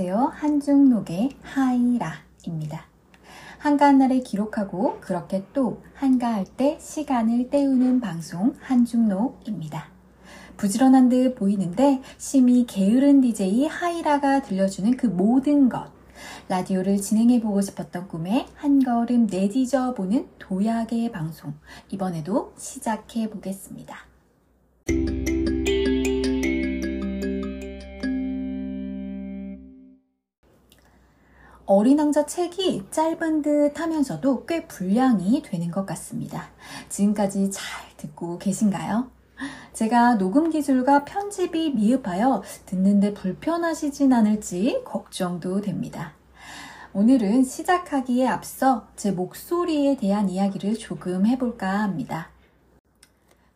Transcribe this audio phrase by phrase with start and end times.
[0.00, 0.30] 안녕하세요.
[0.32, 2.84] 한중록의 하이라입니다.
[3.58, 9.88] 한가한 날을 기록하고 그렇게 또 한가할 때 시간을 때우는 방송 한중록입니다.
[10.56, 15.90] 부지런한 듯 보이는데 심히 게으른 DJ 하이라가 들려주는 그 모든 것.
[16.48, 21.54] 라디오를 진행해보고 싶었던 꿈에 한 걸음 내디져 보는 도약의 방송.
[21.90, 23.96] 이번에도 시작해보겠습니다.
[31.70, 36.48] 어린 왕자 책이 짧은 듯 하면서도 꽤 분량이 되는 것 같습니다.
[36.88, 39.10] 지금까지 잘 듣고 계신가요?
[39.74, 46.14] 제가 녹음 기술과 편집이 미흡하여 듣는데 불편하시진 않을지 걱정도 됩니다.
[46.94, 52.30] 오늘은 시작하기에 앞서 제 목소리에 대한 이야기를 조금 해볼까 합니다.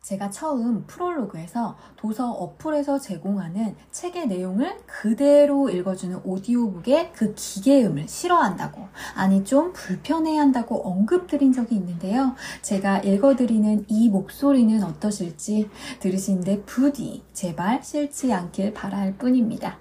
[0.03, 9.45] 제가 처음 프롤로그에서 도서 어플에서 제공하는 책의 내용을 그대로 읽어주는 오디오북의 그 기계음을 싫어한다고, 아니
[9.45, 12.35] 좀 불편해 한다고 언급드린 적이 있는데요.
[12.63, 19.79] 제가 읽어드리는 이 목소리는 어떠실지 들으시는데 부디 제발 싫지 않길 바랄 뿐입니다.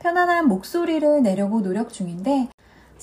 [0.00, 2.48] 편안한 목소리를 내려고 노력 중인데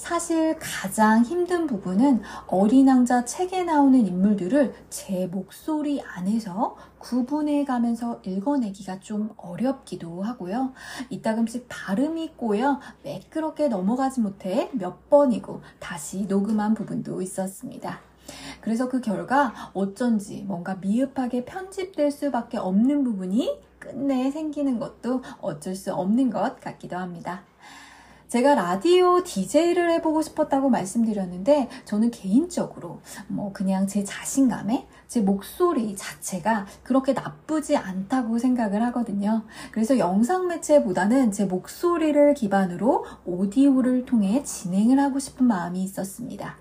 [0.02, 9.00] 사실 가장 힘든 부분은 어린 왕자 책에 나오는 인물들을 제 목소리 안에서 구분해 가면서 읽어내기가
[9.00, 10.74] 좀 어렵기도 하고요.
[11.12, 18.00] 이따금씩 발음이 꼬여 매끄럽게 넘어가지 못해 몇 번이고 다시 녹음한 부분도 있었습니다.
[18.60, 25.94] 그래서 그 결과 어쩐지 뭔가 미흡하게 편집될 수밖에 없는 부분이 끝내 생기는 것도 어쩔 수
[25.94, 27.44] 없는 것 같기도 합니다.
[28.32, 36.66] 제가 라디오 DJ를 해보고 싶었다고 말씀드렸는데 저는 개인적으로 뭐 그냥 제 자신감에 제 목소리 자체가
[36.82, 39.44] 그렇게 나쁘지 않다고 생각을 하거든요.
[39.74, 46.61] 그래서 영상 매체보다는 제 목소리를 기반으로 오디오를 통해 진행을 하고 싶은 마음이 있었습니다.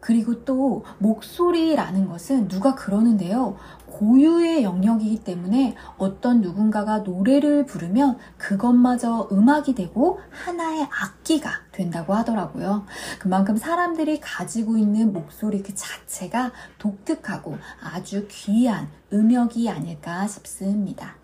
[0.00, 3.56] 그리고 또 목소리라는 것은 누가 그러는데요.
[3.86, 12.86] 고유의 영역이기 때문에 어떤 누군가가 노래를 부르면 그것마저 음악이 되고 하나의 악기가 된다고 하더라고요.
[13.18, 21.19] 그만큼 사람들이 가지고 있는 목소리 그 자체가 독특하고 아주 귀한 음역이 아닐까 싶습니다.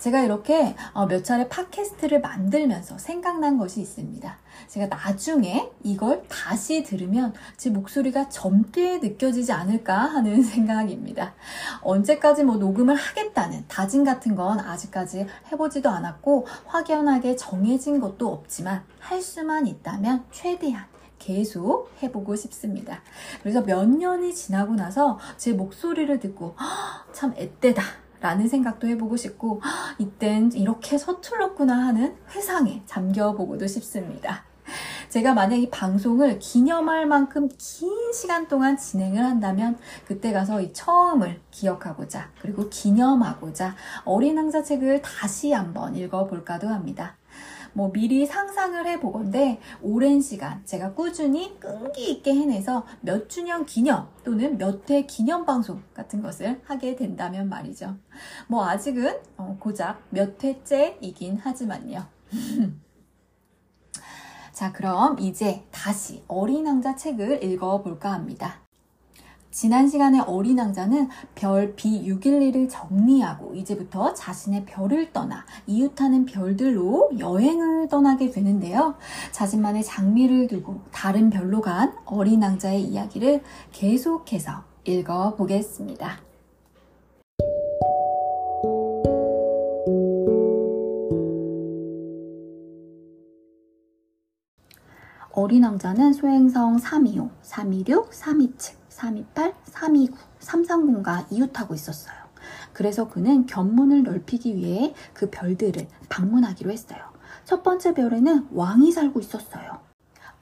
[0.00, 4.38] 제가 이렇게 어, 몇 차례 팟캐스트를 만들면서 생각난 것이 있습니다.
[4.66, 11.34] 제가 나중에 이걸 다시 들으면 제 목소리가 젊게 느껴지지 않을까 하는 생각입니다.
[11.82, 19.20] 언제까지 뭐 녹음을 하겠다는 다짐 같은 건 아직까지 해보지도 않았고 확연하게 정해진 것도 없지만 할
[19.20, 20.86] 수만 있다면 최대한
[21.18, 23.02] 계속 해보고 싶습니다.
[23.42, 26.56] 그래서 몇 년이 지나고 나서 제 목소리를 듣고
[27.12, 27.82] 참 앳되다
[28.20, 29.60] 라는 생각도 해보고 싶고
[29.98, 34.44] 이땐 이렇게 서툴렀구나 하는 회상에 잠겨보고도 싶습니다.
[35.08, 39.76] 제가 만약 이 방송을 기념할 만큼 긴 시간 동안 진행을 한다면
[40.06, 47.16] 그때 가서 이 처음을 기억하고자 그리고 기념하고자 어린 왕자 책을 다시 한번 읽어볼까도 합니다.
[47.72, 54.58] 뭐 미리 상상을 해보건데 오랜 시간 제가 꾸준히 끈기 있게 해내서 몇 주년 기념 또는
[54.58, 57.96] 몇 회 기념 방송 같은 것을 하게 된다면 말이죠.
[58.48, 62.06] 뭐 아직은 어, 고작 몇 회째이긴 하지만요.
[64.52, 68.59] 자, 그럼 이제 다시 어린 왕자 책을 읽어볼까 합니다.
[69.50, 78.30] 지난 시간에 어린 왕자는 별 B612를 정리하고 이제부터 자신의 별을 떠나 이웃하는 별들로 여행을 떠나게
[78.30, 78.94] 되는데요.
[79.32, 86.20] 자신만의 장미를 두고 다른 별로 간 어린 왕자의 이야기를 계속해서 읽어보겠습니다.
[95.32, 102.14] 어린 왕자는 소행성 325, 326, 327, 328, 329, 330과 이웃하고 있었어요.
[102.72, 106.98] 그래서 그는 견문을 넓히기 위해 그 별들을 방문하기로 했어요.
[107.44, 109.80] 첫 번째 별에는 왕이 살고 있었어요.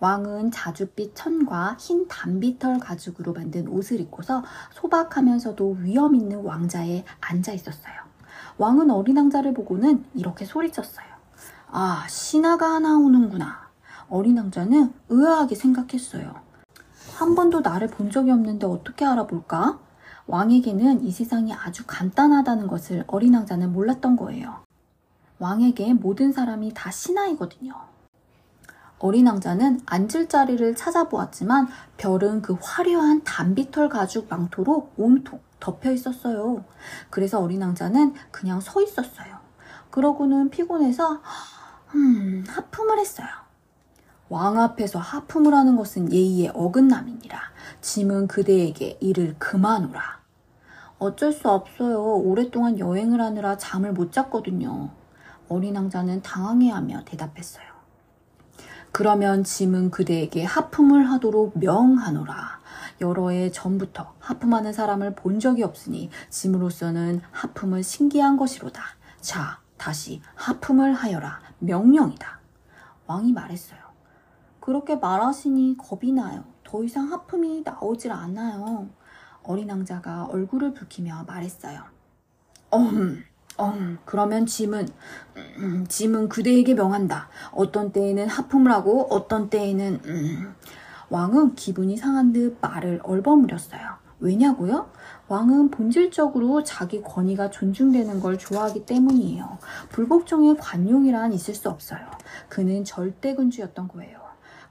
[0.00, 7.94] 왕은 자줏빛 천과 흰 단비털 가죽으로 만든 옷을 입고서 소박하면서도 위험 있는 왕자에 앉아 있었어요.
[8.58, 11.06] 왕은 어린 왕자를 보고는 이렇게 소리쳤어요.
[11.70, 13.68] 아, 신하가 나오는구나.
[14.08, 16.47] 어린 왕자는 의아하게 생각했어요.
[17.18, 19.80] 한 번도 나를 본 적이 없는데 어떻게 알아볼까?
[20.28, 24.60] 왕에게는 이 세상이 아주 간단하다는 것을 어린 왕자는 몰랐던 거예요.
[25.40, 27.74] 왕에게 모든 사람이 다 신하이거든요.
[29.00, 31.66] 어린 왕자는 앉을 자리를 찾아보았지만
[31.96, 36.64] 별은 그 화려한 단비털 가죽 망토로 온통 덮여 있었어요.
[37.10, 39.38] 그래서 어린 왕자는 그냥 서 있었어요.
[39.90, 41.20] 그러고는 피곤해서
[41.96, 43.47] 음, 하품을 했어요.
[44.28, 47.38] 왕 앞에서 하품을 하는 것은 예의의 어긋남이니라.
[47.80, 50.18] 짐은 그대에게 이를 그만오라.
[50.98, 52.16] 어쩔 수 없어요.
[52.16, 54.90] 오랫동안 여행을 하느라 잠을 못 잤거든요.
[55.48, 57.66] 어린 왕자는 당황해하며 대답했어요.
[58.92, 62.58] 그러면 짐은 그대에게 하품을 하도록 명하노라.
[63.00, 68.82] 여러 해 전부터 하품하는 사람을 본 적이 없으니 짐으로서는 하품은 신기한 것이로다.
[69.20, 71.40] 자, 다시 하품을 하여라.
[71.60, 72.40] 명령이다.
[73.06, 73.87] 왕이 말했어요.
[74.68, 76.44] 그렇게 말하시니 겁이 나요.
[76.62, 78.90] 더 이상 하품이 나오질 않아요.
[79.42, 81.84] 어린 왕자가 얼굴을 붉히며 말했어요.
[82.74, 83.24] 음,
[83.60, 84.86] 음, 그러면 짐은,
[85.56, 87.30] 음, 짐은 그대에게 명한다.
[87.52, 90.54] 어떤 때에는 하품을 하고 어떤 때에는, 음.
[91.08, 93.80] 왕은 기분이 상한 듯 말을 얼버무렸어요.
[94.20, 94.90] 왜냐고요?
[95.28, 99.60] 왕은 본질적으로 자기 권위가 존중되는 걸 좋아하기 때문이에요.
[99.92, 102.00] 불복종의 관용이란 있을 수 없어요.
[102.50, 104.27] 그는 절대 군주였던 거예요.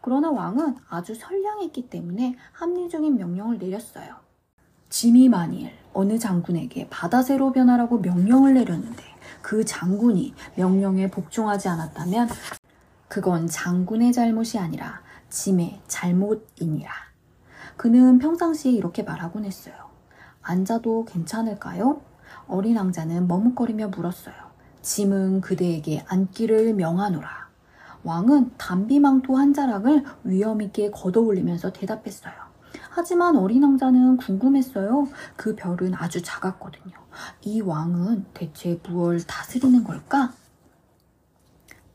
[0.07, 4.15] 그러나 왕은 아주 선량했기 때문에 합리적인 명령을 내렸어요.
[4.87, 9.03] 짐이 만일 어느 장군에게 바다새로 변하라고 명령을 내렸는데
[9.41, 12.29] 그 장군이 명령에 복종하지 않았다면
[13.09, 16.89] 그건 장군의 잘못이 아니라 짐의 잘못이니라.
[17.75, 19.75] 그는 평상시에 이렇게 말하곤 했어요.
[20.41, 21.99] 앉아도 괜찮을까요?
[22.47, 24.35] 어린 왕자는 머뭇거리며 물었어요.
[24.81, 27.46] 짐은 그대에게 앉기를 명하노라.
[28.07, 32.33] 왕은 단비망토 한 자락을 위험있게 걷어올리면서 대답했어요.
[32.89, 35.09] 하지만 어린 왕자는 궁금했어요.
[35.35, 36.95] 그 별은 아주 작았거든요.
[37.41, 40.31] 이 왕은 대체 무얼 다스리는 걸까?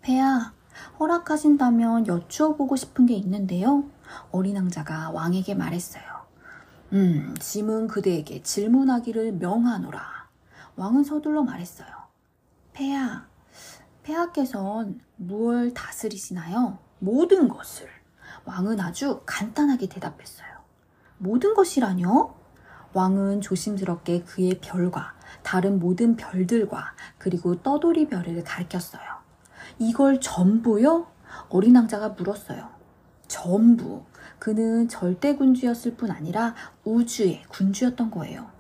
[0.03, 0.53] 폐야,
[1.01, 3.85] 허락하신다면 여쭈어보고 싶은 게 있는데요.
[4.33, 6.05] 어린 왕자가 왕에게 말했어요.
[6.93, 10.03] 음, 짐은 그대에게 질문하기를 명하노라.
[10.77, 11.89] 왕은 서둘러 말했어요.
[12.75, 13.32] 폐하,
[14.03, 16.79] 폐하께선 무얼 다스리시나요?
[16.99, 17.89] 모든 것을.
[18.45, 20.49] 왕은 아주 간단하게 대답했어요.
[21.19, 22.35] 모든 것이라뇨?
[22.95, 29.03] 왕은 조심스럽게 그의 별과 다른 모든 별들과 그리고 떠돌이 별을 가리켰어요.
[29.79, 31.07] 이걸 전부요?
[31.49, 32.69] 어린 왕자가 물었어요.
[33.29, 34.05] 전부.
[34.39, 36.55] 그는 절대 군주였을 뿐 아니라
[36.85, 38.51] 우주의 군주였던 거예요.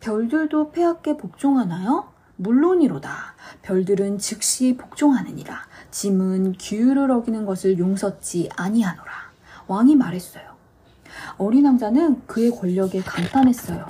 [0.00, 2.12] 별들도 폐하께 복종하나요?
[2.38, 3.10] 물론이로다.
[3.62, 5.60] 별들은 즉시 복종하느니라.
[5.90, 9.10] 짐은 규율을 어기는 것을 용서치 아니하노라.
[9.66, 10.44] 왕이 말했어요.
[11.36, 13.86] 어린 왕자는 그의 권력에 감탄했어요.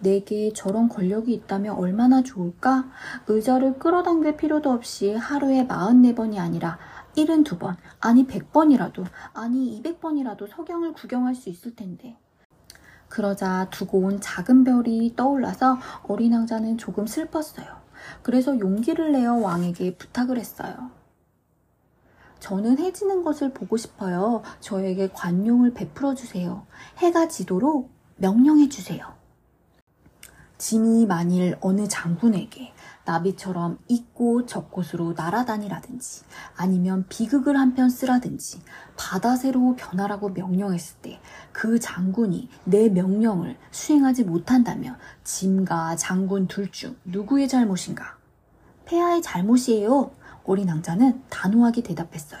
[0.00, 2.88] 내게 저런 권력이 있다면 얼마나 좋을까?
[3.26, 6.78] 의자를 끌어당길 필요도 없이 하루에 44번이 아니라
[7.16, 9.04] 72번, 아니 100번이라도,
[9.34, 12.16] 아니 200번이라도 석양을 구경할 수 있을 텐데.
[13.08, 17.77] 그러자 두고 온 작은 별이 떠올라서 어린 왕자는 조금 슬펐어요.
[18.22, 20.90] 그래서 용기를 내어 왕에게 부탁을 했어요.
[22.40, 24.42] 저는 해 지는 것을 보고 싶어요.
[24.60, 26.66] 저에게 관용을 베풀어 주세요.
[26.98, 29.18] 해가 지도록 명령해 주세요.
[30.58, 32.72] 짐이 만일 어느 장군에게
[33.08, 36.24] 나비처럼 이곳 저곳으로 날아다니라든지
[36.56, 38.60] 아니면 비극을 한 편 쓰라든지
[38.96, 41.20] 바다새로 변하라고 명령했을 때
[41.52, 48.16] 그 장군이 내 명령을 수행하지 못한다면 짐과 장군 둘 중 누구의 잘못인가?
[48.84, 50.12] 폐하의 잘못이에요.
[50.44, 52.40] 어린 왕자는 단호하게 대답했어요.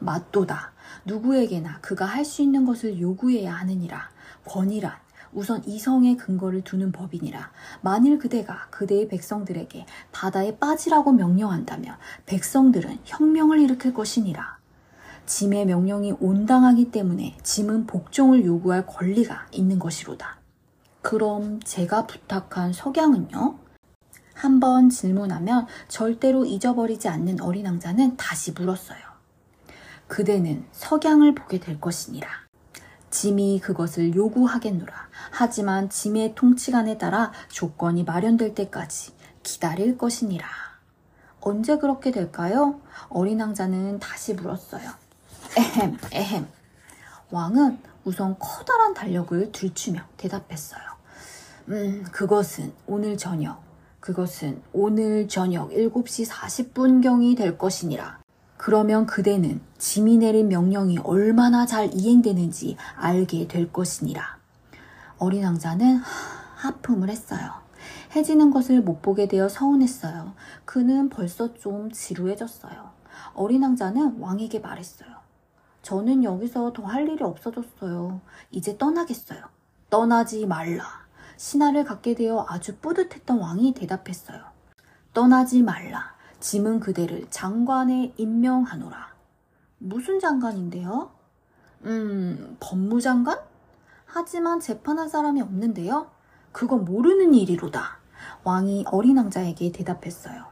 [0.00, 0.72] 맞도다.
[1.06, 4.10] 누구에게나 그가 할 수 있는 것을 요구해야 하느니라.
[4.44, 4.92] 권위란
[5.32, 7.50] 우선 이성의 근거를 두는 법이니라.
[7.80, 14.58] 만일 그대가 그대의 백성들에게 바다에 빠지라고 명령한다면 백성들은 혁명을 일으킬 것이니라.
[15.26, 20.38] 짐의 명령이 온당하기 때문에 짐은 복종을 요구할 권리가 있는 것이로다.
[21.02, 23.58] 그럼 제가 부탁한 석양은요?
[24.34, 28.98] 한번 질문하면 절대로 잊어버리지 않는 어린 왕자는 다시 물었어요.
[30.06, 32.47] 그대는 석양을 보게 될 것이니라.
[33.10, 34.92] 짐이 그것을 요구하겠노라.
[35.30, 39.12] 하지만 짐의 통치관에 따라 조건이 마련될 때까지
[39.42, 40.46] 기다릴 것이니라.
[41.40, 42.80] 언제 그렇게 될까요?
[43.08, 44.90] 어린 왕자는 다시 물었어요.
[45.56, 46.48] 에헴, 에헴.
[47.30, 50.82] 왕은 우선 커다란 달력을 들추며 대답했어요.
[51.68, 53.62] 음, 그것은 오늘 저녁,
[54.00, 58.18] 그것은 오늘 저녁 7시 40분경이 될 것이니라.
[58.58, 64.36] 그러면 그대는 짐이 내린 명령이 얼마나 잘 이행되는지 알게 될 것이니라.
[65.18, 65.96] 어린 왕자는
[66.56, 67.52] 하품을 했어요.
[68.14, 70.34] 해지는 것을 못 보게 되어 서운했어요.
[70.64, 72.90] 그는 벌써 좀 지루해졌어요.
[73.34, 75.08] 어린 왕자는 왕에게 말했어요.
[75.82, 78.20] 저는 여기서 더 할 일이 없어졌어요.
[78.50, 79.40] 이제 떠나겠어요.
[79.88, 80.84] 떠나지 말라.
[81.36, 84.42] 신하를 갖게 되어 아주 뿌듯했던 왕이 대답했어요.
[85.14, 86.17] 떠나지 말라.
[86.40, 89.14] 짐은 그대를 장관에 임명하노라.
[89.78, 91.10] 무슨 장관인데요?
[91.84, 93.38] 음, 법무장관?
[94.06, 96.10] 하지만 재판할 사람이 없는데요.
[96.52, 97.98] 그건 모르는 일이로다.
[98.44, 100.46] 왕이 어린 왕자에게 대답했어요.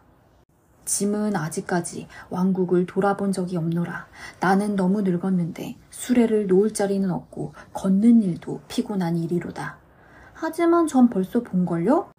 [0.85, 4.07] 짐은 아직까지 왕국을 돌아본 적이 없노라.
[4.41, 9.79] 나는 너무 늙었는데 수레를 놓을 자리는 없고 걷는 일도 피곤한 일이로다.
[10.35, 12.11] 하지만 전 벌써 본걸요?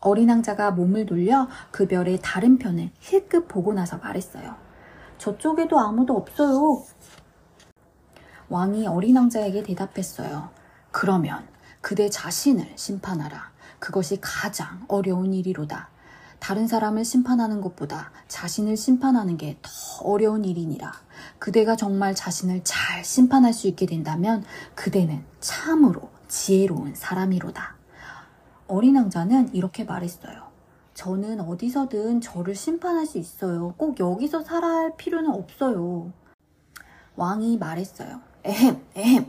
[0.00, 4.56] 어린 왕자가 몸을 돌려 그 별의 다른 편을 힐끗 보고 나서 말했어요.
[5.18, 6.82] 저쪽에도 아무도 없어요.
[8.48, 10.50] 왕이 어린 왕자에게 대답했어요.
[10.90, 11.46] 그러면
[11.80, 13.50] 그대 자신을 심판하라.
[13.78, 15.88] 그것이 가장 어려운 일이로다.
[16.38, 19.70] 다른 사람을 심판하는 것보다 자신을 심판하는 게 더
[20.04, 20.92] 어려운 일이니라.
[21.38, 27.79] 그대가 정말 자신을 잘 심판할 수 있게 된다면 그대는 참으로 지혜로운 사람이로다.
[28.70, 30.48] 어린 왕자는 이렇게 말했어요.
[30.94, 33.74] 저는 어디서든 저를 심판할 수 있어요.
[33.76, 36.12] 꼭 여기서 살아야 할 필요는 없어요.
[37.16, 38.20] 왕이 말했어요.
[38.44, 39.26] 에헴, 에헴.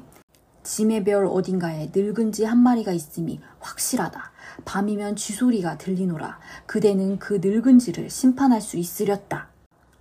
[0.64, 4.32] 짐의 별 어딘가에 늙은 지 한 마리가 있음이 확실하다.
[4.64, 6.40] 밤이면 쥐소리가 들리노라.
[6.68, 9.48] 그대는 그 늙은 쥐를 심판할 수 있으렸다.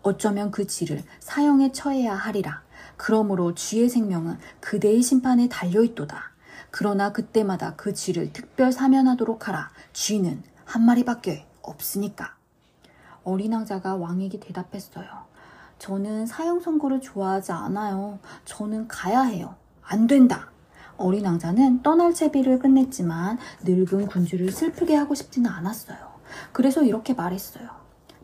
[0.02, 2.62] 어쩌면 그 쥐를 사형에 처해야 하리라.
[2.98, 6.29] 그러므로 쥐의 생명은 그대의 심판에 달려있도다.
[6.70, 9.70] 그러나 그때마다 그 쥐를 특별 사면하도록 하라.
[9.92, 12.36] 쥐는 한 마리밖에 없으니까.
[13.24, 15.06] 어린 왕자가 왕에게 대답했어요.
[15.78, 18.18] 저는 사형 선고를 좋아하지 않아요.
[18.44, 19.56] 저는 가야 해요.
[19.82, 20.50] 안 된다.
[20.96, 25.98] 어린 왕자는 떠날 채비를 끝냈지만 늙은 군주를 슬프게 하고 싶지는 않았어요.
[26.52, 27.79] 그래서 이렇게 말했어요.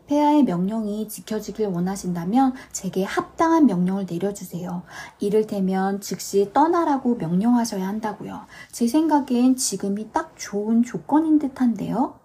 [0.07, 4.83] 폐하의 명령이 지켜지길 원하신다면 제게 합당한 명령을 내려주세요.
[5.19, 8.45] 이를테면 즉시 떠나라고 명령하셔야 한다고요.
[8.71, 12.15] 제 생각엔 지금이 딱 좋은 조건인 듯한데요.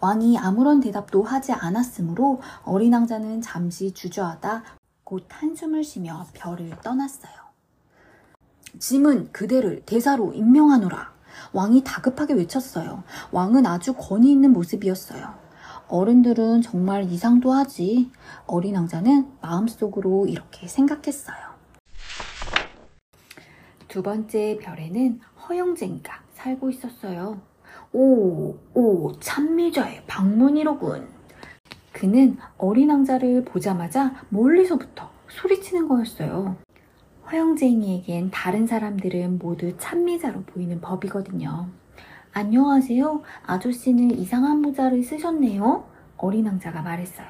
[0.00, 4.62] 왕이 아무런 대답도 하지 않았으므로 어린 왕자는 잠시 주저하다
[5.04, 7.32] 곧 한숨을 쉬며 별을 떠났어요.
[8.78, 11.16] 짐은 그대를 대사로 임명하노라.
[11.52, 13.04] 왕이 다급하게 외쳤어요.
[13.30, 15.45] 왕은 아주 권위 있는 모습이었어요.
[15.88, 18.10] 어른들은 정말 이상도 하지.
[18.46, 21.36] 어린 왕자는 마음속으로 이렇게 생각했어요.
[23.88, 27.40] 두 번째 별에는 허영쟁이가 살고 있었어요.
[27.92, 31.08] 오, 오, 참미자의 방문이로군.
[31.92, 36.56] 그는 어린 왕자를 보자마자 멀리서부터 소리치는 거였어요.
[37.30, 41.68] 허영쟁이에겐 다른 사람들은 모두 참미자로 보이는 법이거든요.
[42.38, 43.22] 안녕하세요.
[43.46, 45.86] 아저씨는 이상한 모자를 쓰셨네요.
[46.18, 47.26] 어린 왕자가 말했어요.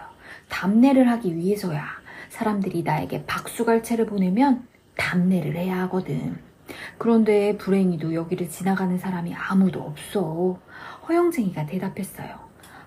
[0.49, 1.85] 답례를 하기 위해서야.
[2.29, 6.37] 사람들이 나에게 박수갈채를 보내면 답례를 해야 하거든.
[6.99, 10.59] 그런데 불행히도 여기를 지나가는 사람이 아무도 없어.
[11.09, 12.41] 허영쟁이가 대답했어요.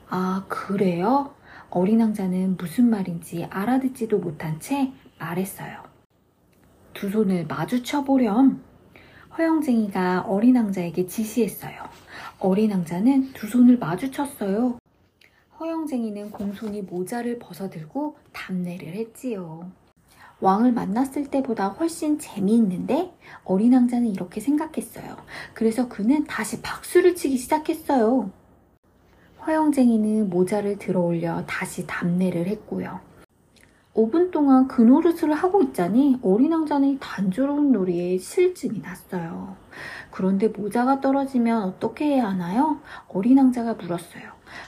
[0.09, 1.33] 아, 그래요?
[1.69, 5.83] 어린 왕자는 무슨 말인지 알아듣지도 못한 채 말했어요.
[6.93, 8.61] 두 손을 마주쳐 보렴.
[9.37, 11.87] 허영쟁이가 어린 왕자에게 지시했어요.
[12.41, 14.79] 어린 왕자는 두 손을 마주쳤어요.
[15.59, 19.69] 허영쟁이는 공손히 모자를 벗어들고 답례를 했지요.
[20.39, 25.17] 왕을 만났을 때보다 훨씬 재미있는데 어린 왕자는 이렇게 생각했어요.
[25.53, 28.31] 그래서 그는 다시 박수를 치기 시작했어요.
[29.45, 33.01] 허영쟁이는 모자를 들어 올려 다시 답례를 했고요.
[33.93, 39.57] 5분 동안 그 노릇을 하고 있자니 어린 왕자는 단조로운 놀이에 실증이 났어요.
[40.11, 42.79] 그런데 모자가 떨어지면 어떻게 해야 하나요?
[43.07, 44.23] 어린 왕자가 물었어요.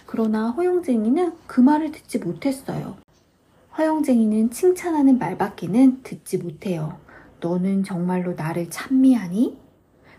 [0.05, 2.97] 그러나 허용쟁이는 그 말을 듣지 못했어요.
[3.77, 6.97] 허영쟁이는 칭찬하는 말밖에는 듣지 못해요.
[7.39, 9.57] 너는 정말로 나를 찬미하니?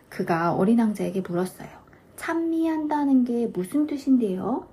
[0.09, 1.69] 그가 어린 왕자에게 물었어요.
[2.17, 4.67] 찬미한다는 게 무슨 뜻인데요?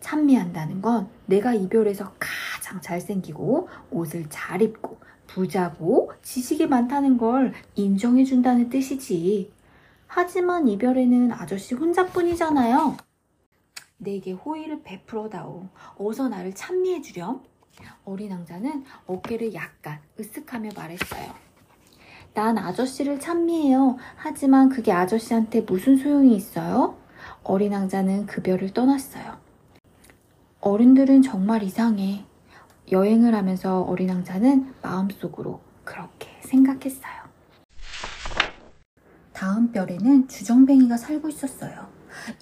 [0.00, 4.98] 찬미한다는 건 내가 이별해서 가장 잘생기고 옷을 잘 입고
[5.34, 9.50] 부자고 지식이 많다는 걸 인정해준다는 뜻이지.
[10.06, 12.96] 하지만 이별에는 아저씨 혼자뿐이잖아요.
[13.96, 15.68] 내게 호의를 베풀어다오.
[15.96, 17.40] 어서 나를 찬미해주렴.
[18.04, 21.32] 어린 왕자는 어깨를 약간 으쓱하며 말했어요.
[22.34, 23.96] 난 아저씨를 찬미해요.
[24.16, 26.98] 하지만 그게 아저씨한테 무슨 소용이 있어요?
[27.42, 29.38] 어린 왕자는 그 별을 떠났어요.
[30.60, 32.26] 어른들은 정말 이상해.
[32.90, 37.22] 여행을 하면서 어린 왕자는 마음속으로 그렇게 생각했어요.
[39.32, 41.88] 다음 별에는 주정뱅이가 살고 있었어요.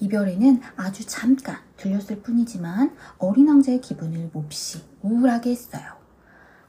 [0.00, 5.82] 이 별에는 아주 잠깐 들렸을 뿐이지만 어린 왕자의 기분을 몹시 우울하게 했어요.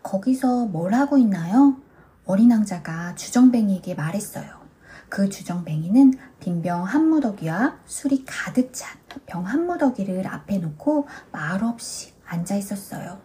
[0.03, 1.77] 거기서 뭘 하고 있나요?
[2.25, 4.61] 어린 왕자가 주정뱅이에게 말했어요.
[5.09, 12.55] 그 주정뱅이는 빈병 한 무더기와 술이 가득 찬 병 한 무더기를 앞에 놓고 말없이 앉아
[12.55, 13.19] 있었어요.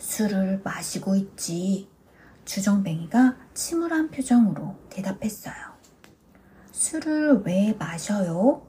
[0.00, 1.88] 술을 마시고 있지.
[2.46, 5.54] 주정뱅이가 침울한 표정으로 대답했어요.
[6.72, 8.66] 술을 왜 마셔요?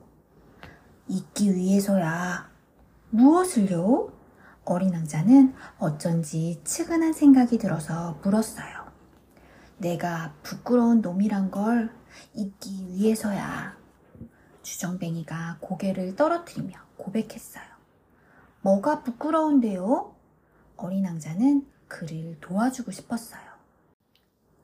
[1.08, 2.52] 잊기 위해서야.
[3.10, 4.12] 무엇을요?
[4.66, 8.92] 어린 왕자는 어쩐지 측은한 생각이 들어서 물었어요.
[9.78, 11.92] 내가 부끄러운 놈이란 걸
[12.34, 13.76] 잊기 위해서야.
[14.62, 17.64] 주정뱅이가 고개를 떨어뜨리며 고백했어요.
[18.62, 20.21] 뭐가 부끄러운데요?
[20.82, 23.42] 어린 왕자는 그를 도와주고 싶었어요.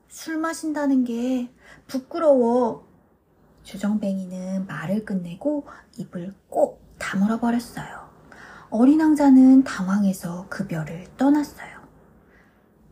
[0.08, 1.52] 술 마신다는 게
[1.86, 2.88] 부끄러워.
[3.64, 8.10] 주정뱅이는 말을 끝내고 입을 꼭 다물어 버렸어요.
[8.70, 11.78] 어린 왕자는 당황해서 그 별을 떠났어요.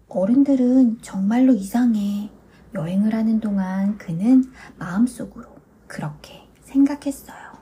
[0.08, 2.30] 어른들은 정말로 이상해.
[2.76, 4.44] 여행을 하는 동안 그는
[4.78, 5.48] 마음속으로
[5.88, 7.55] 그렇게 생각했어요.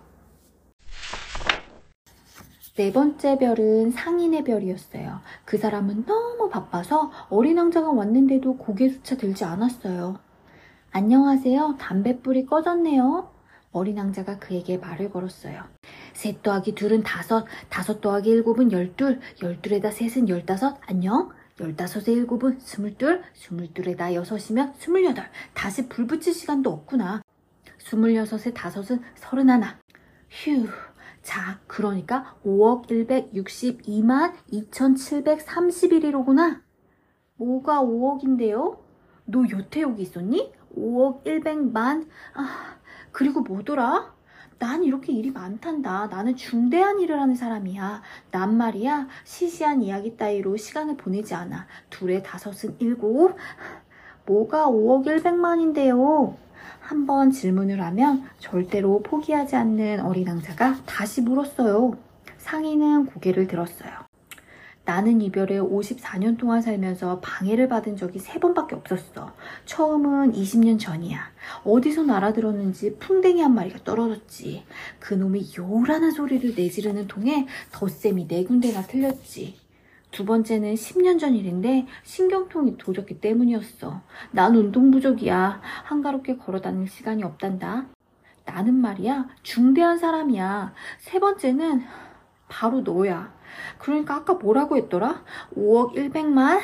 [2.76, 5.20] 네 번째 별은 상인의 별이었어요.
[5.46, 10.18] 그 사람은 너무 바빠서 어린 왕자가 왔는데도 고개조차 들지 않았어요.
[10.92, 11.78] 안녕하세요.
[11.80, 13.32] 담뱃불이 꺼졌네요.
[13.74, 15.64] 어린 왕자가 그에게 말을 걸었어요.
[16.14, 21.30] 셋 더하기 둘은 다섯, 다섯 더하기 일곱은 열둘, 열둘에다 셋은 열다섯, 안녕?
[21.60, 25.30] 열다섯에 일곱은 스물둘, 스물둘에다 여섯이면 스물여덟.
[25.54, 27.22] 다시 불 붙일 시간도 없구나.
[27.78, 29.78] 스물여섯에 다섯은 서른하나.
[30.32, 30.68] 휴.
[31.24, 36.62] 자, 그러니까 5억 162만 2731이로구나.
[37.38, 38.78] 뭐가 5억인데요?
[39.26, 40.54] 너 여태 여기 있었니?
[40.78, 42.08] 5억 100만.
[42.34, 42.76] 아,
[43.12, 44.14] 그리고 뭐더라?
[44.60, 46.08] 난 이렇게 일이 많단다.
[46.08, 48.02] 나는 중대한 일을 하는 사람이야.
[48.32, 51.68] 난 말이야, 시시한 이야기 따위로 시간을 보내지 않아.
[51.90, 53.36] 둘에 다섯은 일곱.
[54.26, 56.36] 뭐가 5억 100만인데요?
[56.94, 61.98] 한번 질문을 하면 절대로 포기하지 않는 어린 왕자가 다시 물었어요.
[62.38, 63.92] 상인은 고개를 들었어요.
[64.86, 69.34] 나는 이별에 54년 동안 살면서 방해를 받은 적이 3번밖에 없었어.
[69.66, 71.32] 처음은 20년 전이야.
[71.64, 74.64] 어디서 날아들었는지 풍뎅이 한 마리가 떨어졌지.
[75.00, 79.63] 그놈이 요란한 소리를 내지르는 통에 덧셈이 네 군데나 틀렸지.
[80.14, 84.02] 두 번째는 10년 전 일인데 신경통이 도졌기 때문이었어.
[84.32, 85.60] 난 운동 부족이야.
[85.86, 87.88] 한가롭게 걸어 다닐 시간이 없단다.
[88.46, 90.74] 나는 말이야 중대한 사람이야.
[91.00, 91.82] 세 번째는
[92.48, 93.34] 바로 너야.
[93.80, 95.24] 그러니까 아까 뭐라고 했더라?
[95.58, 96.60] 5억 100만?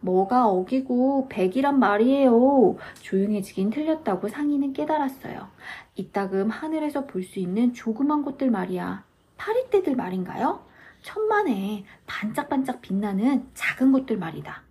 [0.00, 2.76] 뭐가 억이고 100이란 말이에요.
[3.02, 5.48] 조용해지긴 틀렸다고 상인은 깨달았어요.
[5.96, 9.02] 이따금 하늘에서 볼 수 있는 조그만 곳들 말이야.
[9.36, 10.67] 파리떼들 말인가요?
[11.02, 14.62] 천만에 반짝반짝 빛나는 작은 것들 말이다.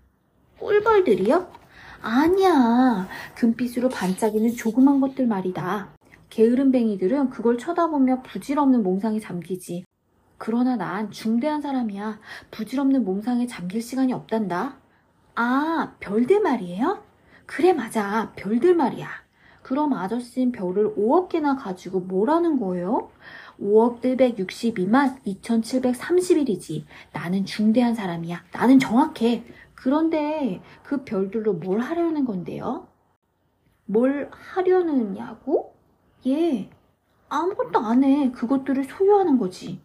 [0.59, 1.51] 꿀벌들이요?
[2.01, 3.07] 아니야.
[3.35, 5.89] 금빛으로 반짝이는 조그만 것들 말이다.
[6.29, 9.85] 게으름뱅이들은 그걸 쳐다보며 부질없는 몽상에 잠기지.
[10.37, 12.19] 그러나 난 중대한 사람이야.
[12.51, 14.77] 부질없는 몽상에 잠길 시간이 없단다.
[15.35, 17.03] 아, 별들 말이에요?
[17.45, 18.33] 그래, 맞아.
[18.35, 19.07] 별들 말이야.
[19.61, 23.11] 그럼 아저씨는 별을 5억 개나 가지고 뭐라는 거예요?
[23.61, 26.85] 5억 162만 2731이지.
[27.13, 28.43] 나는 중대한 사람이야.
[28.53, 29.43] 나는 정확해.
[29.75, 32.87] 그런데 그 별들로 뭘 하려는 건데요?
[33.85, 35.75] 뭘 하려느냐고?
[36.25, 36.69] 예.
[37.29, 38.31] 아무것도 안 해.
[38.31, 39.79] 그것들을 소유하는 거지.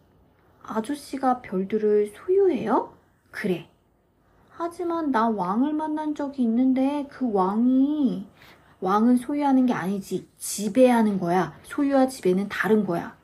[0.63, 2.93] 아저씨가 별들을 소유해요?
[3.31, 3.69] 그래.
[4.49, 8.27] 하지만 나 왕을 만난 적이 있는데 그 왕이
[8.79, 11.57] 왕은 소유하는 게 아니지 지배하는 거야.
[11.63, 13.15] 소유와 지배는 다른 거야.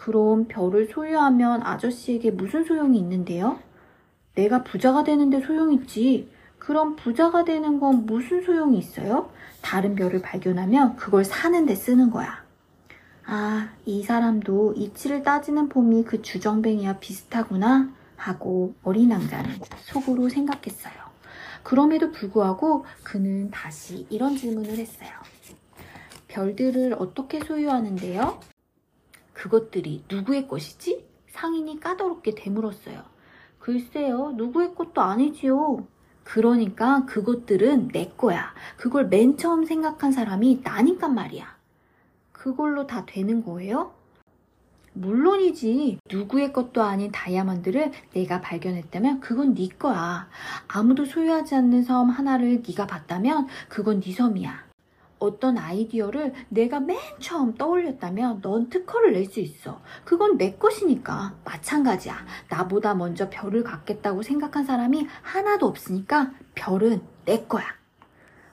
[0.00, 3.58] 그럼 별을 소유하면 아저씨에게 무슨 소용이 있는데요?
[4.34, 6.30] 내가 부자가 되는데 소용이 있지.
[6.58, 9.30] 그럼 부자가 되는 건 무슨 소용이 있어요?
[9.60, 12.42] 다른 별을 발견하면 그걸 사는데 쓰는 거야.
[13.26, 19.50] 아, 이 사람도 이치를 따지는 폼이 그 주정뱅이와 비슷하구나 하고 어린 왕자는
[19.82, 20.94] 속으로 생각했어요.
[21.62, 25.10] 그럼에도 불구하고 그는 다시 이런 질문을 했어요.
[26.28, 28.59] 별들을 어떻게 소유하는데요?
[29.40, 31.02] 그것들이 누구의 것이지?
[31.28, 33.02] 상인이 까다롭게 되물었어요.
[33.58, 35.86] 글쎄요, 누구의 것도 아니지요.
[36.24, 38.52] 그러니까 그것들은 내 거야.
[38.76, 41.56] 그걸 맨 처음 생각한 사람이 나니까 말이야.
[42.32, 43.94] 그걸로 다 되는 거예요?
[44.92, 46.00] 물론이지.
[46.10, 50.28] 누구의 것도 아닌 다이아몬드를 내가 발견했다면 그건 네 거야.
[50.68, 54.69] 아무도 소유하지 않는 섬 하나를 네가 봤다면 그건 네 섬이야.
[55.20, 59.80] 어떤 아이디어를 내가 맨 처음 떠올렸다면 넌 특허를 낼 수 있어.
[60.04, 61.36] 그건 내 것이니까.
[61.44, 62.16] 마찬가지야.
[62.48, 67.64] 나보다 먼저 별을 갖겠다고 생각한 사람이 하나도 없으니까 별은 내 거야.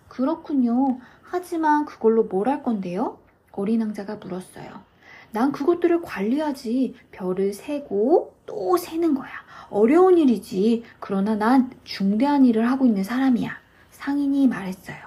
[0.10, 1.00] 그렇군요.
[1.24, 3.18] 하지만 그걸로 뭘 할 건데요?
[3.54, 4.86] 어린 왕자가 물었어요.
[5.32, 6.96] 난 그것들을 관리하지.
[7.12, 9.32] 별을 세고 또 세는 거야.
[9.70, 10.84] 어려운 일이지.
[11.00, 13.52] 그러나 난 중대한 일을 하고 있는 사람이야.
[13.92, 15.07] 상인이 말했어요.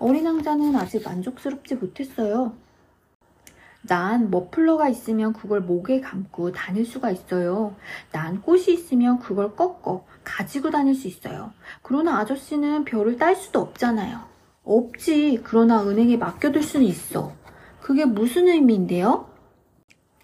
[0.00, 2.54] 어린 왕자는 아직 만족스럽지 못했어요.
[3.82, 7.76] 난 머플러가 있으면 그걸 목에 감고 다닐 수가 있어요.
[8.10, 11.52] 난 꽃이 있으면 그걸 꺾어 가지고 다닐 수 있어요.
[11.82, 14.20] 그러나 아저씨는 별을 딸 수도 없잖아요.
[14.64, 15.40] 없지.
[15.44, 17.32] 그러나 은행에 맡겨둘 수는 있어.
[17.80, 19.28] 그게 무슨 의미인데요?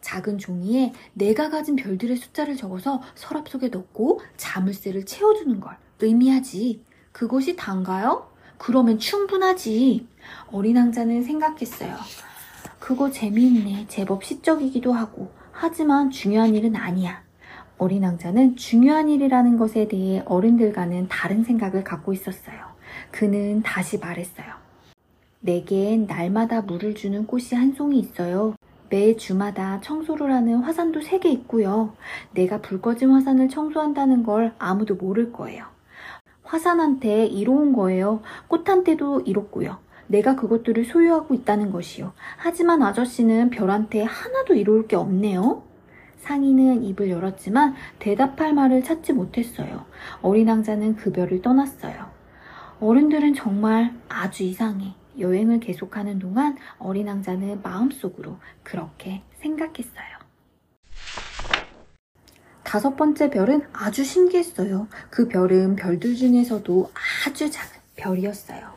[0.01, 6.83] 작은 종이에 내가 가진 별들의 숫자를 적어서 서랍 속에 넣고 자물쇠를 채워주는 걸 의미하지.
[7.13, 8.36] 그것이 단가요?
[8.59, 10.07] 그러면 충분하지.
[10.53, 11.97] 어린 왕자는 생각했어요.
[12.79, 13.87] 그거 재미있네.
[13.89, 15.31] 제법 시적이기도 하고.
[15.53, 17.23] 하지만 중요한 일은 아니야.
[17.79, 22.57] 어린 왕자는 중요한 일이라는 것에 대해 어른들과는 다른 생각을 갖고 있었어요.
[23.11, 24.47] 그는 다시 말했어요.
[25.41, 28.55] 내겐 날마다 물을 주는 꽃이 한 송이 있어요.
[28.89, 31.95] 매 주마다 청소를 하는 화산도 세개 있고요.
[32.33, 35.76] 내가 불 꺼진 화산을 청소한다는 걸 아무도 모를 거예요.
[36.47, 38.23] 화산한테 이로운 거예요.
[38.49, 39.79] 꽃한테도 이롭고요.
[40.07, 42.13] 내가 그것들을 소유하고 있다는 것이요.
[42.37, 45.63] 하지만 아저씨는 별한테 하나도 이로울 게 없네요.
[46.19, 49.85] 상인은 입을 열었지만 대답할 말을 찾지 못했어요.
[50.23, 52.11] 어린 왕자는 그 별을 떠났어요.
[52.81, 54.95] 어른들은 정말 아주 이상해.
[55.19, 60.16] 여행을 계속하는 동안 어린 왕자는 마음속으로 그렇게 생각했어요.
[62.77, 64.89] 다섯 번째 별은 아주 신기했어요.
[65.09, 66.91] 그 별은 별들 중에서도
[67.27, 68.69] 아주 작은 별이었어요.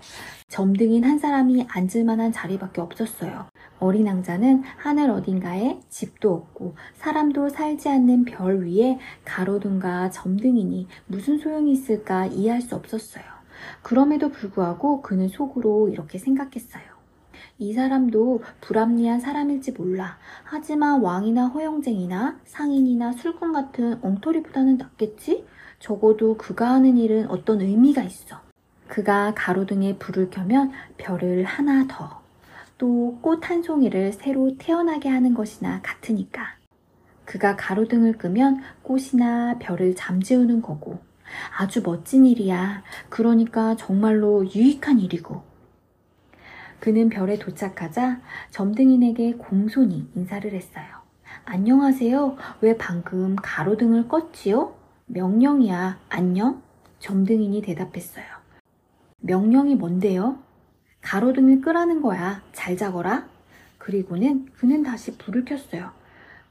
[0.47, 3.47] 점등인 한 사람이 앉을 만한 자리밖에 없었어요.
[3.77, 11.73] 어린 왕자는 하늘 어딘가에 집도 없고 사람도 살지 않는 별 위에 가로등과 점등이니 무슨 소용이
[11.73, 13.25] 있을까 이해할 수 없었어요.
[13.81, 16.83] 그럼에도 불구하고 그는 속으로 이렇게 생각했어요.
[17.59, 20.17] 이 사람도 불합리한 사람일지 몰라.
[20.45, 25.45] 하지만 왕이나 허영쟁이나 상인이나 술꾼 같은 엉터리보다는 낫겠지?
[25.79, 28.41] 적어도 그가 하는 일은 어떤 의미가 있어.
[28.87, 32.21] 그가 가로등에 불을 켜면 별을 하나 더.
[32.77, 36.57] 또 꽃 한 송이를 새로 태어나게 하는 것이나 같으니까.
[37.25, 40.99] 그가 가로등을 끄면 꽃이나 별을 잠재우는 거고.
[41.57, 42.83] 아주 멋진 일이야.
[43.09, 45.48] 그러니까 정말로 유익한 일이고.
[46.79, 50.85] 그는 별에 도착하자 점등인에게 공손히 인사를 했어요.
[51.45, 52.37] 안녕하세요.
[52.61, 54.73] 왜 방금 가로등을 껐지요?
[55.07, 55.99] 명령이야.
[56.09, 56.61] 안녕?
[56.99, 58.25] 점등인이 대답했어요.
[59.21, 60.39] 명령이 뭔데요?
[61.01, 62.41] 가로등을 끄라는 거야.
[62.53, 63.27] 잘 자거라.
[63.77, 65.91] 그리고는 그는 다시 불을 켰어요.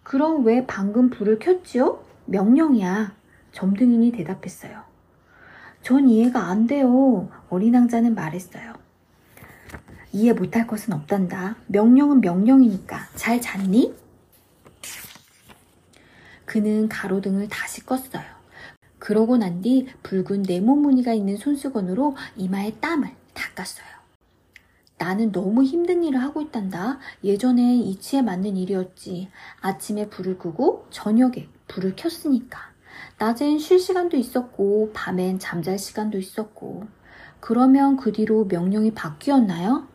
[0.02, 2.02] 그럼 왜 방금 불을 켰지요?
[2.26, 3.14] 명령이야.
[3.52, 4.82] 점등인이 대답했어요.
[5.82, 7.28] 전 이해가 안 돼요.
[7.48, 8.87] 어린 왕자는 말했어요.
[10.12, 11.56] 이해 못할 것은 없단다.
[11.66, 13.08] 명령은 명령이니까.
[13.14, 13.94] 잘 잤니?
[16.44, 18.22] 그는 가로등을 다시 껐어요.
[18.98, 23.86] 그러고 난 뒤 붉은 네모 무늬가 있는 손수건으로 이마에 땀을 닦았어요.
[24.96, 26.98] 나는 너무 힘든 일을 하고 있단다.
[27.22, 29.28] 예전엔 이치에 맞는 일이었지.
[29.60, 32.58] 아침에 불을 끄고 저녁에 불을 켰으니까.
[33.18, 36.88] 낮엔 쉴 시간도 있었고, 밤엔 잠잘 시간도 있었고.
[37.40, 39.86] 그러면 그 뒤로 명령이 바뀌었나요?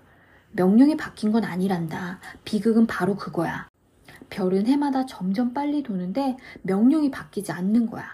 [0.54, 2.20] 명령이 바뀐 건 아니란다.
[2.46, 3.68] 비극은 바로 그거야.
[4.30, 8.06] 별은 해마다 점점 빨리 도는데 명령이 바뀌지 않는 거야.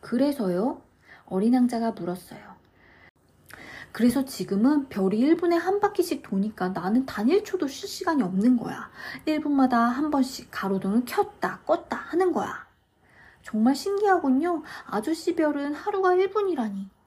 [0.00, 0.82] 그래서요?
[1.26, 2.58] 어린 왕자가 물었어요.
[3.92, 8.90] 그래서 지금은 별이 1분에 한 바퀴씩 도니까 나는 단 1초도 쉴 시간이 없는 거야.
[9.26, 12.66] 1분마다 한 번씩 가로등을 켰다 껐다 하는 거야.
[13.42, 14.62] 정말 신기하군요.
[14.86, 16.97] 아저씨 별은 하루가 1분이라니.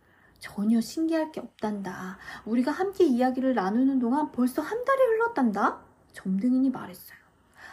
[0.42, 2.18] 전혀 신기할 게 없단다.
[2.46, 5.78] 우리가 함께 이야기를 나누는 동안 벌써 한 달이 흘렀단다.
[6.14, 7.18] 점등인이 말했어요.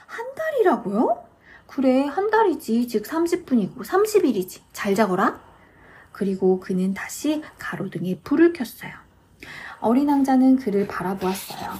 [0.07, 1.24] 한 달이라고요?
[1.66, 2.87] 그래, 한 달이지.
[2.87, 4.61] 즉 30분이고 30일이지.
[4.72, 5.40] 잘 자거라.
[6.12, 8.92] 그리고 그는 다시 가로등에 불을 켰어요.
[9.81, 11.72] 어린 왕자는 그를 바라보았어요.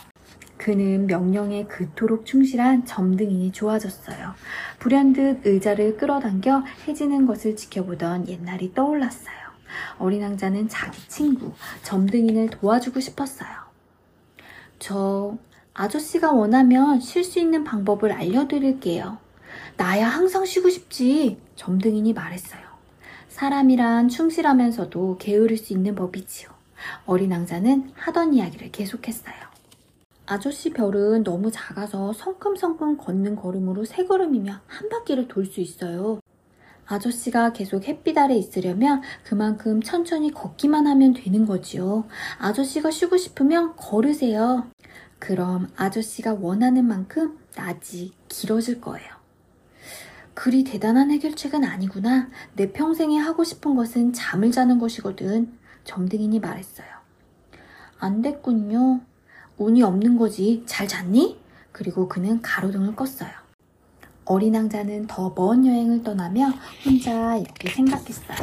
[0.57, 4.35] 그는 명령에 그토록 충실한 점등인이 좋아졌어요.
[4.79, 9.48] 불현듯 의자를 끌어당겨 해지는 것을 지켜보던 옛날이 떠올랐어요.
[9.99, 11.53] 어린 왕자는 자기 친구,
[11.83, 13.51] 점등인을 도와주고 싶었어요.
[14.79, 15.37] 저,
[15.75, 19.19] 아저씨가 원하면 쉴 수 있는 방법을 알려드릴게요.
[19.77, 21.39] 나야 항상 쉬고 싶지.
[21.57, 22.63] 점등인이 말했어요.
[23.29, 26.51] 사람이란 충실하면서도 게으를 수 있는 법이지요.
[27.07, 29.37] 어린 왕자는 하던 이야기를 계속했어요.
[30.27, 36.21] 아저씨 별은 너무 작아서 성큼성큼 걷는 걸음으로 세 걸음이면 한 바퀴를 돌 수 있어요.
[36.89, 42.07] 아저씨가 계속 햇빛 아래 있으려면 그만큼 천천히 걷기만 하면 되는 거지요.
[42.39, 44.67] 아저씨가 쉬고 싶으면 걸으세요.
[45.19, 49.19] 그럼 아저씨가 원하는 만큼 낮이 길어질 거예요.
[50.33, 52.31] 그리 대단한 해결책은 아니구나.
[52.55, 55.53] 내 평생에 하고 싶은 것은 잠을 자는 것이거든.
[55.85, 56.87] 점등이니 말했어요.
[57.99, 59.01] 안 됐군요.
[59.59, 60.63] 운이 없는 거지.
[60.65, 61.41] 잘 잤니?
[61.73, 63.48] 그리고 그는 가로등을 껐어요.
[64.29, 66.53] 어린 왕자는 더 먼 여행을 떠나며
[66.85, 68.37] 혼자 이렇게 생각했어요.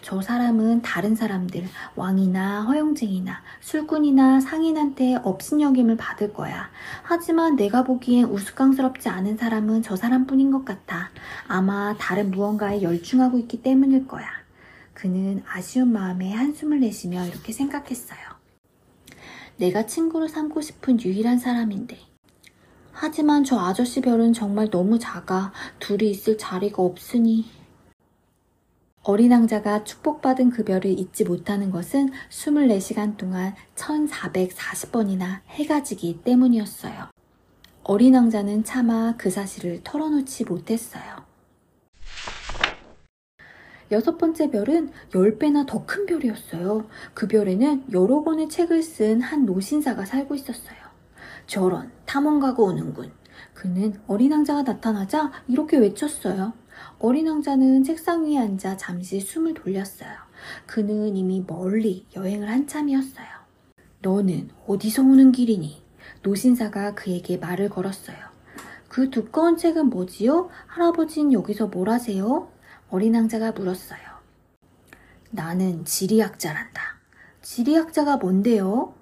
[0.00, 6.70] 저 사람은 다른 사람들, 왕이나 허영쟁이나 술꾼이나 상인한테 업신여김을 받을 거야.
[7.02, 11.10] 하지만 내가 보기엔 우스꽝스럽지 않은 사람은 저 사람뿐인 것 같아.
[11.46, 14.26] 아마 다른 무언가에 열중하고 있기 때문일 거야.
[14.94, 18.18] 그는 아쉬운 마음에 한숨을 내쉬며 이렇게 생각했어요.
[19.58, 22.09] 내가 친구로 삼고 싶은 유일한 사람인데.
[22.92, 25.52] 하지만 저 아저씨 별은 정말 너무 작아.
[25.78, 27.46] 둘이 있을 자리가 없으니.
[29.02, 37.08] 어린 왕자가 축복받은 그 별을 잊지 못하는 것은 24시간 동안 1440번이나 해가 지기 때문이었어요.
[37.82, 41.24] 어린 왕자는 차마 그 사실을 털어놓지 못했어요.
[43.90, 46.86] 여섯 번째 별은 10배나 더 큰 별이었어요.
[47.14, 50.79] 그 별에는 여러 권의 책을 쓴 한 노신사가 살고 있었어요.
[51.50, 53.10] 저런 탐험가가 오는군.
[53.54, 56.52] 그는 어린 왕자가 나타나자 이렇게 외쳤어요.
[57.00, 60.10] 어린 왕자는 책상 위에 앉아 잠시 숨을 돌렸어요.
[60.66, 63.26] 그는 이미 멀리 여행을 한참이었어요.
[64.00, 65.82] 너는 어디서 오는 길이니?
[66.22, 68.16] 노신사가 그에게 말을 걸었어요.
[68.88, 70.50] 그 두꺼운 책은 뭐지요?
[70.68, 72.48] 할아버진 여기서 뭘 하세요?
[72.90, 73.98] 어린 왕자가 물었어요.
[75.30, 76.80] 나는 지리학자란다.
[77.42, 78.94] 지리학자가 뭔데요?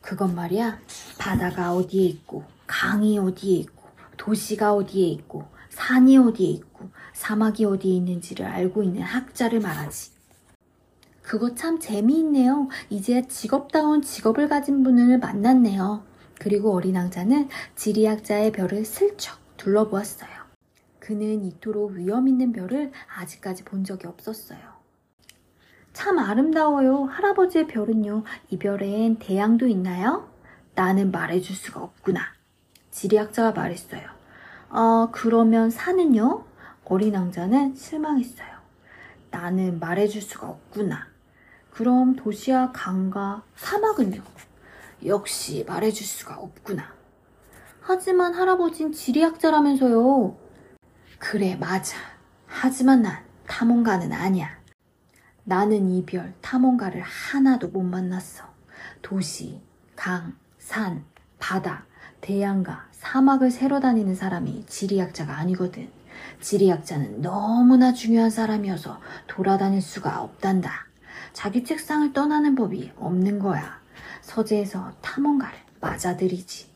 [0.00, 0.78] 그건 말이야.
[1.18, 3.84] 바다가 어디에 있고, 강이 어디에 있고,
[4.16, 10.12] 도시가 어디에 있고, 산이 어디에 있고, 사막이 어디에 있는지를 알고 있는 학자를 말하지.
[11.22, 12.68] 그거 참 재미있네요.
[12.88, 16.02] 이제 직업다운 직업을 가진 분을 만났네요.
[16.38, 20.30] 그리고 어린 왕자는 지리학자의 별을 슬쩍 둘러보았어요.
[21.00, 24.77] 그는 이토록 위험 있는 별을 아직까지 본 적이 없었어요.
[25.98, 27.06] 참 아름다워요.
[27.06, 28.22] 할아버지의 별은요.
[28.50, 30.28] 이 별엔 태양도 있나요?
[30.76, 32.20] 나는 말해줄 수가 없구나.
[32.92, 34.02] 지리학자가 말했어요.
[34.68, 36.44] 아, 그러면 산은요?
[36.84, 38.46] 어린 왕자는 실망했어요.
[39.32, 41.08] 나는 말해줄 수가 없구나.
[41.72, 44.22] 그럼 도시와 강과 사막은요?
[45.04, 46.92] 역시 말해줄 수가 없구나.
[47.80, 50.36] 하지만 할아버진 지리학자라면서요.
[51.18, 51.98] 그래, 맞아.
[52.46, 54.57] 하지만 난 탐험가는 아니야.
[55.48, 58.44] 나는 이별 탐험가를 하나도 못 만났어.
[59.00, 59.62] 도시,
[59.96, 61.06] 강, 산,
[61.38, 61.86] 바다,
[62.20, 65.88] 대양과 사막을 새러 다니는 사람이 지리학자가 아니거든.
[66.42, 70.86] 지리학자는 너무나 중요한 사람이어서 돌아다닐 수가 없단다.
[71.32, 73.80] 자기 책상을 떠나는 법이 없는 거야.
[74.20, 76.68] 서재에서 탐험가를 맞아들이지.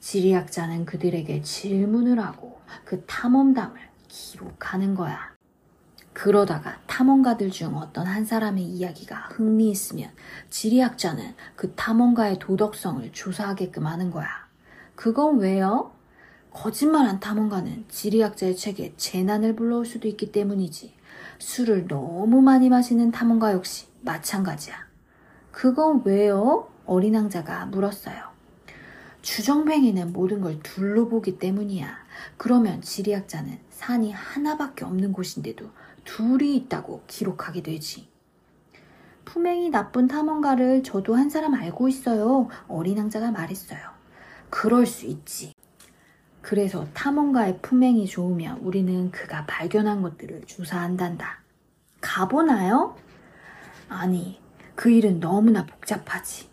[0.00, 5.35] 지리학자는 그들에게 질문을 하고 그 탐험담을 기록하는 거야.
[6.16, 10.08] 그러다가 탐험가들 중 어떤 한 사람의 이야기가 흥미있으면
[10.48, 14.26] 지리학자는 그 탐험가의 도덕성을 조사하게끔 하는 거야.
[14.94, 15.92] 그건 왜요?
[16.52, 20.94] 거짓말한 탐험가는 지리학자의 책에 재난을 불러올 수도 있기 때문이지.
[21.38, 24.74] 술을 너무 많이 마시는 탐험가 역시 마찬가지야.
[25.52, 26.70] 그건 왜요?
[26.86, 28.16] 어린 왕자가 물었어요.
[29.20, 31.94] 주정뱅이는 모든 걸 둘러보기 때문이야.
[32.38, 35.70] 그러면 지리학자는 산이 하나밖에 없는 곳인데도
[36.06, 38.08] 둘이 있다고 기록하게 되지.
[39.26, 42.48] 품행이 나쁜 탐험가를 저도 한 사람 알고 있어요.
[42.68, 43.80] 어린 왕자가 말했어요.
[44.48, 45.52] 그럴 수 있지.
[46.40, 51.42] 그래서 탐험가의 품행이 좋으면 우리는 그가 발견한 것들을 조사한단다.
[52.00, 52.96] 가보나요?
[53.88, 54.40] 아니,
[54.76, 56.48] 그 일은 너무나 복잡하지.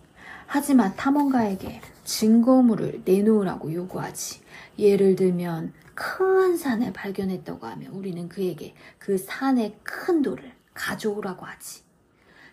[0.48, 4.42] 하지만 탐험가에게 증거물을 내놓으라고 요구하지.
[4.80, 11.84] 예를 들면 큰 산을 발견했다고 하면 우리는 그에게 그 산의 큰 돌을 가져오라고 하지.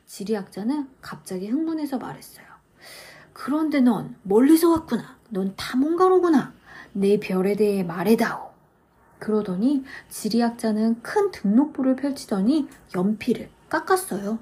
[0.06, 2.46] 지리학자는 갑자기 흥분해서 말했어요.
[3.32, 5.16] 그런데 넌 멀리서 왔구나.
[5.30, 6.52] 넌 탐험가로구나.
[6.92, 8.50] 내 별에 대해 말해다오.
[9.18, 14.38] 그러더니 지리학자는 큰 등록부를 펼치더니 연필을 깎았어요.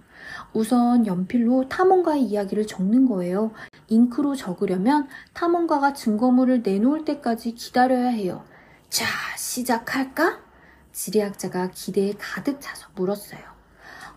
[0.52, 3.52] 우선 연필로 탐험가의 이야기를 적는 거예요.
[3.88, 8.44] 잉크로 적으려면 탐험가가 증거물을 내놓을 때까지 기다려야 해요.
[8.90, 10.40] 자, 시작할까?
[10.92, 13.58] 지리학자가 기대에 가득 차서 물었어요.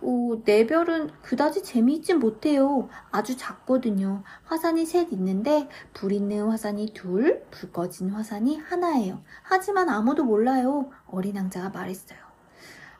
[0.00, 2.88] 오, 내 별은 그다지 재미있진 못해요.
[3.10, 4.24] 아주 작거든요.
[4.44, 9.22] 화산이 셋 있는데 불 있는 화산이 둘, 불 꺼진 화산이 하나예요.
[9.42, 10.90] 하지만 아무도 몰라요.
[11.06, 12.18] 어린 왕자가 말했어요.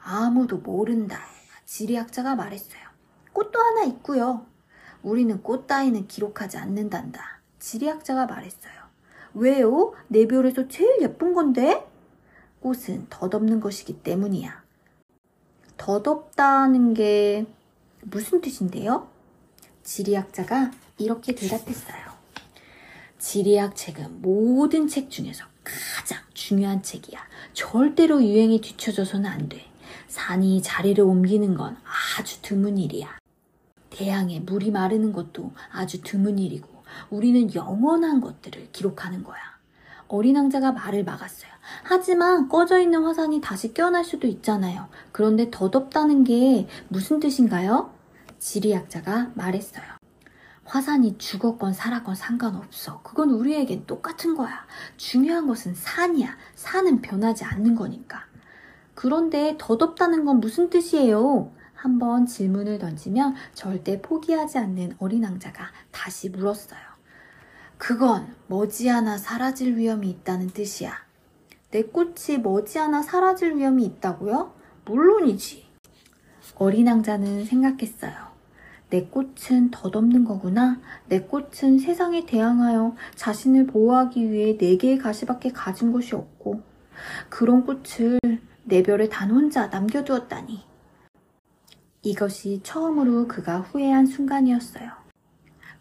[0.04, 1.18] 아무도 모른다.
[1.64, 2.82] 지리학자가 말했어요.
[3.32, 4.46] 꽃도 하나 있고요.
[5.02, 7.40] 우리는 꽃 따위는 기록하지 않는단다.
[7.58, 8.81] 지리학자가 말했어요.
[9.34, 9.94] 왜요?
[10.08, 11.86] 내 별에서 제일 예쁜 건데?
[12.60, 14.62] 꽃은 덧없는 것이기 때문이야.
[15.76, 17.46] 덧없다는 게
[18.02, 19.08] 무슨 뜻인데요?
[19.82, 22.12] 지리학자가 이렇게 대답했어요.
[23.18, 27.20] 지리학 책은 모든 책 중에서 가장 중요한 책이야.
[27.52, 29.64] 절대로 유행에 뒤처져서는 안 돼.
[30.08, 31.76] 산이 자리를 옮기는 건
[32.18, 33.18] 아주 드문 일이야.
[33.90, 36.68] 대양에 물이 마르는 것도 아주 드문 일이고
[37.11, 39.40] 우리는 영원한 것들을 기록하는 거야.
[40.09, 41.50] 어린 왕자가 말을 막았어요.
[41.85, 44.88] 하지만 꺼져 있는 화산이 다시 깨어날 수도 있잖아요.
[45.11, 47.92] 그런데 덧없다는 게 무슨 뜻인가요?
[48.38, 49.85] 지리학자가 말했어요.
[50.64, 53.02] 화산이 죽었건 살았건 상관없어.
[53.02, 54.66] 그건 우리에겐 똑같은 거야.
[54.96, 56.37] 중요한 것은 산이야.
[56.55, 58.26] 산은 변하지 않는 거니까.
[58.94, 61.52] 그런데 덧없다는 건 무슨 뜻이에요?
[61.82, 66.78] 한번 질문을 던지면 절대 포기하지 않는 어린 왕자가 다시 물었어요.
[67.76, 70.92] 그건 머지않아 사라질 위험이 있다는 뜻이야.
[71.72, 74.54] 내 꽃이 머지않아 사라질 위험이 있다고요?
[74.84, 75.66] 물론이지.
[76.54, 78.12] 어린 왕자는 생각했어요.
[78.88, 80.80] 내 꽃은 덧없는 거구나.
[81.08, 86.62] 내 꽃은 세상에 대항하여 자신을 보호하기 위해 네 개의 가시밖에 가진 것이 없고
[87.28, 88.20] 그런 꽃을
[88.62, 90.71] 내 별에 단 혼자 남겨두었다니.
[92.02, 94.90] 이것이 처음으로 그가 후회한 순간이었어요.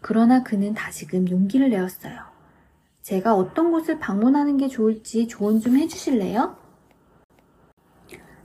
[0.00, 2.20] 그러나 그는 다시금 용기를 내었어요.
[3.02, 6.56] 제가 어떤 곳을 방문하는 게 좋을지 조언 좀 해주실래요?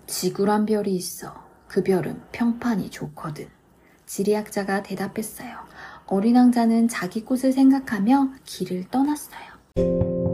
[0.07, 1.45] 지구란 별이 있어.
[1.67, 3.47] 그 별은 평판이 좋거든.
[4.05, 5.57] 지리학자가 대답했어요.
[6.07, 10.26] 어린 왕자는 자기 꽃을 생각하며 길을 떠났어요.